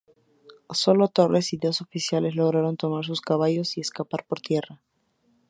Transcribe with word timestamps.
Sólo 0.71 1.09
Torres 1.09 1.53
y 1.53 1.57
dos 1.57 1.79
oficiales 1.79 2.33
lograron 2.35 2.75
tomar 2.75 3.05
sus 3.05 3.21
caballos 3.21 3.77
y 3.77 3.81
escapar 3.81 4.25
por 4.27 4.39
tierra. 4.41 4.81